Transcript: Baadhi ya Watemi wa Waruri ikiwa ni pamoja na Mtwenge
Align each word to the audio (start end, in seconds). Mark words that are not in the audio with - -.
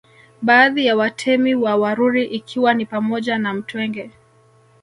Baadhi 0.41 0.85
ya 0.85 0.95
Watemi 0.97 1.55
wa 1.55 1.75
Waruri 1.75 2.25
ikiwa 2.25 2.73
ni 2.73 2.85
pamoja 2.85 3.37
na 3.37 3.53
Mtwenge 3.53 4.11